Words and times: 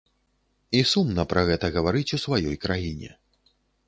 І 0.77 0.79
сумна 0.91 1.25
пра 1.33 1.43
гэта 1.49 1.69
гаварыць 1.75 2.09
у 2.17 2.19
сваёй 2.25 2.57
краіне. 2.65 3.11